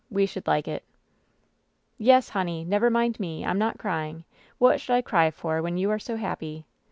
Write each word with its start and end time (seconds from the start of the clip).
We 0.09 0.25
should 0.25 0.47
like 0.47 0.65
it/' 0.65 0.81
"Yes, 1.99 2.29
honey! 2.29 2.63
Never 2.65 2.89
mind 2.89 3.19
me! 3.19 3.45
I'm 3.45 3.59
not 3.59 3.77
crying! 3.77 4.23
What 4.57 4.81
should 4.81 4.93
I 4.95 5.03
cry 5.03 5.29
for, 5.29 5.61
when 5.61 5.77
you 5.77 5.91
are 5.91 5.99
so 5.99 6.15
happy 6.15 6.65